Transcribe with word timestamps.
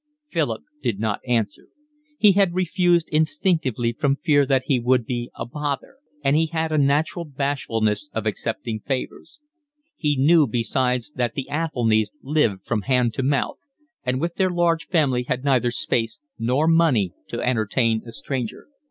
Philip 0.29 0.63
did 0.81 0.99
not 0.99 1.19
answer. 1.27 1.67
He 2.17 2.31
had 2.31 2.55
refused 2.55 3.07
instinctively 3.11 3.93
from 3.93 4.15
fear 4.15 4.47
that 4.47 4.63
he 4.65 4.79
would 4.79 5.05
be 5.05 5.29
a 5.35 5.45
bother, 5.45 5.97
and 6.23 6.35
he 6.35 6.47
had 6.47 6.71
a 6.71 6.77
natural 6.79 7.23
bashfulness 7.23 8.09
of 8.11 8.25
accepting 8.25 8.79
favours. 8.79 9.39
He 9.95 10.15
knew 10.17 10.47
besides 10.47 11.11
that 11.11 11.35
the 11.35 11.47
Athelnys 11.51 12.13
lived 12.23 12.65
from 12.65 12.81
hand 12.81 13.13
to 13.13 13.21
mouth, 13.21 13.59
and 14.03 14.19
with 14.19 14.33
their 14.37 14.49
large 14.49 14.87
family 14.87 15.21
had 15.21 15.43
neither 15.43 15.69
space 15.69 16.19
nor 16.39 16.67
money 16.67 17.13
to 17.27 17.39
entertain 17.39 18.01
a 18.03 18.11
stranger. 18.11 18.69